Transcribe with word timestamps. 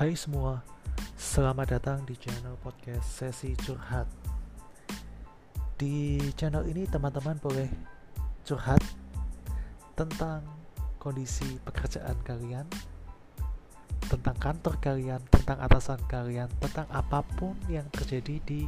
Hai 0.00 0.16
semua, 0.16 0.64
selamat 1.12 1.76
datang 1.76 2.00
di 2.08 2.16
channel 2.16 2.56
podcast 2.64 3.04
Sesi 3.04 3.52
Curhat. 3.52 4.08
Di 5.76 6.16
channel 6.40 6.64
ini 6.72 6.88
teman-teman 6.88 7.36
boleh 7.36 7.68
curhat 8.40 8.80
tentang 9.92 10.40
kondisi 10.96 11.60
pekerjaan 11.68 12.16
kalian, 12.24 12.64
tentang 14.08 14.36
kantor 14.40 14.80
kalian, 14.80 15.20
tentang 15.28 15.60
atasan 15.60 16.00
kalian, 16.08 16.48
tentang 16.64 16.88
apa 16.88 17.20
pun 17.36 17.52
yang 17.68 17.84
terjadi 17.92 18.40
di 18.40 18.64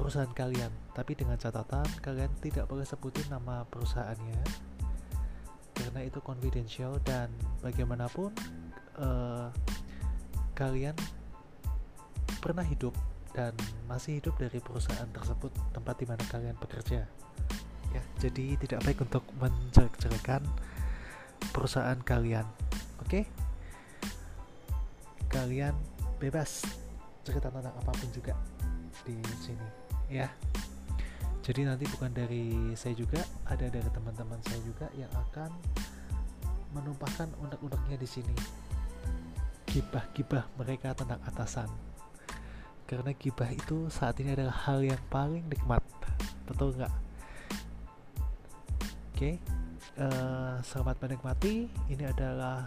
perusahaan 0.00 0.32
kalian. 0.32 0.72
Tapi 0.96 1.12
dengan 1.12 1.36
catatan 1.36 1.84
kalian 2.00 2.32
tidak 2.40 2.64
boleh 2.72 2.88
sebutin 2.88 3.28
nama 3.28 3.68
perusahaannya 3.68 4.72
karena 5.76 6.00
itu 6.04 6.24
confidential 6.24 6.96
dan 7.04 7.28
bagaimanapun 7.60 8.32
uh, 9.00 9.48
kalian 10.60 10.92
pernah 12.44 12.60
hidup 12.60 12.92
dan 13.32 13.56
masih 13.88 14.20
hidup 14.20 14.36
dari 14.36 14.60
perusahaan 14.60 15.08
tersebut 15.08 15.48
tempat 15.72 15.96
di 15.96 16.04
mana 16.04 16.20
kalian 16.28 16.56
bekerja? 16.60 17.08
Ya 17.96 18.02
jadi 18.20 18.60
tidak 18.60 18.84
baik 18.84 19.00
untuk 19.00 19.24
menjelek-jelekan 19.40 20.44
perusahaan 21.56 21.96
kalian 22.04 22.44
oke? 23.00 23.08
Okay? 23.08 23.24
kalian 25.30 25.72
bebas 26.18 26.66
cerita 27.22 27.48
tentang 27.48 27.70
apa 27.70 27.92
pun 27.94 28.10
juga 28.12 28.36
di 29.08 29.16
sini 29.40 29.68
ya? 30.12 30.28
Jadi 31.40 31.64
nanti 31.64 31.88
bukan 31.88 32.12
dari 32.12 32.76
saya 32.76 32.92
juga 32.92 33.24
ada 33.48 33.64
dari 33.72 33.88
teman-teman 33.88 34.36
saya 34.44 34.60
juga 34.60 34.92
yang 34.92 35.08
akan 35.16 35.48
menumpahkan 36.76 37.32
unek-uneknya 37.40 37.96
di 37.96 38.06
sini 38.06 38.36
gibah-gibah 39.70 40.50
mereka 40.58 40.98
tentang 40.98 41.22
atasan. 41.22 41.70
Karena 42.90 43.14
gibah 43.14 43.46
itu 43.54 43.86
saat 43.86 44.18
ini 44.18 44.34
adalah 44.34 44.66
hal 44.66 44.82
yang 44.82 44.98
paling 45.06 45.46
nikmat. 45.46 45.78
Betul 46.42 46.74
nggak? 46.74 46.90
Oke 49.14 49.14
okay. 49.14 49.34
uh, 49.94 50.10
eh, 50.10 50.54
selamat 50.66 50.96
menikmati. 51.06 51.70
Ini 51.86 52.10
adalah 52.10 52.66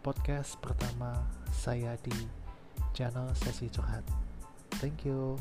podcast 0.00 0.56
pertama 0.64 1.20
saya 1.52 2.00
di 2.00 2.16
channel 2.96 3.28
sesi 3.36 3.68
curhat. 3.68 4.08
Thank 4.80 5.04
you 5.04 5.36